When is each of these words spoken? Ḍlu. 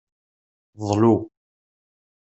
Ḍlu. 0.87 1.15